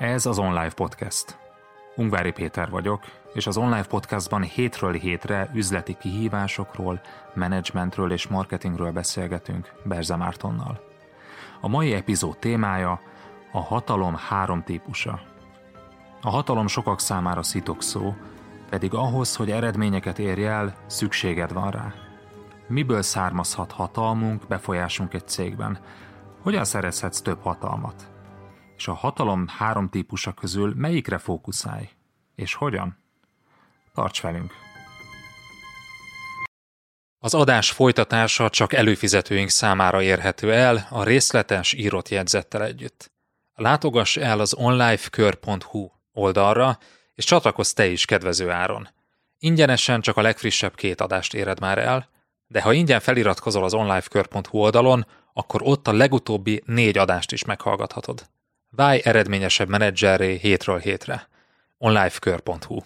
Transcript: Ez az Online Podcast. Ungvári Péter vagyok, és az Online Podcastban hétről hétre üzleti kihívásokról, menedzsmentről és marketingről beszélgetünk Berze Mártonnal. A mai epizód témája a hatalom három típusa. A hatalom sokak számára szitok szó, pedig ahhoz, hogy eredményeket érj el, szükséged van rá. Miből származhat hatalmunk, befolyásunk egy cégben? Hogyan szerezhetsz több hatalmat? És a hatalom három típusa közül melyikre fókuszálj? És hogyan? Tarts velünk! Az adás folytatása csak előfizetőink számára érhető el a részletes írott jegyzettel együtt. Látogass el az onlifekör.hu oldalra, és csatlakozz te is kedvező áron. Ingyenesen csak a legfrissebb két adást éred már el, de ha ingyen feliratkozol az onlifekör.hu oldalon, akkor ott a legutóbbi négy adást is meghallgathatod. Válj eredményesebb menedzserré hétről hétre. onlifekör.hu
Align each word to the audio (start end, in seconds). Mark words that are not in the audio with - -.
Ez 0.00 0.26
az 0.26 0.38
Online 0.38 0.70
Podcast. 0.70 1.38
Ungvári 1.96 2.32
Péter 2.32 2.70
vagyok, 2.70 3.04
és 3.34 3.46
az 3.46 3.56
Online 3.56 3.84
Podcastban 3.84 4.42
hétről 4.42 4.92
hétre 4.92 5.50
üzleti 5.54 5.96
kihívásokról, 6.00 7.00
menedzsmentről 7.34 8.12
és 8.12 8.26
marketingről 8.26 8.90
beszélgetünk 8.90 9.72
Berze 9.84 10.16
Mártonnal. 10.16 10.80
A 11.60 11.68
mai 11.68 11.92
epizód 11.92 12.38
témája 12.38 13.00
a 13.52 13.60
hatalom 13.60 14.16
három 14.28 14.62
típusa. 14.62 15.20
A 16.22 16.30
hatalom 16.30 16.66
sokak 16.66 17.00
számára 17.00 17.42
szitok 17.42 17.82
szó, 17.82 18.14
pedig 18.70 18.94
ahhoz, 18.94 19.36
hogy 19.36 19.50
eredményeket 19.50 20.18
érj 20.18 20.46
el, 20.46 20.74
szükséged 20.86 21.52
van 21.52 21.70
rá. 21.70 21.92
Miből 22.66 23.02
származhat 23.02 23.72
hatalmunk, 23.72 24.46
befolyásunk 24.48 25.14
egy 25.14 25.28
cégben? 25.28 25.78
Hogyan 26.42 26.64
szerezhetsz 26.64 27.20
több 27.20 27.42
hatalmat? 27.42 28.10
És 28.80 28.88
a 28.88 28.94
hatalom 28.94 29.48
három 29.48 29.88
típusa 29.88 30.32
közül 30.32 30.74
melyikre 30.76 31.18
fókuszálj? 31.18 31.88
És 32.34 32.54
hogyan? 32.54 32.98
Tarts 33.94 34.20
velünk! 34.20 34.52
Az 37.18 37.34
adás 37.34 37.70
folytatása 37.70 38.50
csak 38.50 38.72
előfizetőink 38.72 39.48
számára 39.48 40.02
érhető 40.02 40.52
el 40.52 40.86
a 40.90 41.02
részletes 41.02 41.72
írott 41.72 42.08
jegyzettel 42.08 42.62
együtt. 42.64 43.12
Látogass 43.54 44.16
el 44.16 44.40
az 44.40 44.54
onlifekör.hu 44.54 45.90
oldalra, 46.12 46.78
és 47.14 47.24
csatlakozz 47.24 47.72
te 47.72 47.86
is 47.86 48.04
kedvező 48.04 48.50
áron. 48.50 48.88
Ingyenesen 49.38 50.00
csak 50.00 50.16
a 50.16 50.22
legfrissebb 50.22 50.74
két 50.74 51.00
adást 51.00 51.34
éred 51.34 51.60
már 51.60 51.78
el, 51.78 52.08
de 52.46 52.62
ha 52.62 52.72
ingyen 52.72 53.00
feliratkozol 53.00 53.64
az 53.64 53.74
onlifekör.hu 53.74 54.58
oldalon, 54.58 55.06
akkor 55.32 55.60
ott 55.64 55.88
a 55.88 55.92
legutóbbi 55.92 56.62
négy 56.66 56.98
adást 56.98 57.32
is 57.32 57.44
meghallgathatod. 57.44 58.28
Válj 58.70 59.00
eredményesebb 59.04 59.68
menedzserré 59.68 60.36
hétről 60.36 60.78
hétre. 60.78 61.28
onlifekör.hu 61.78 62.80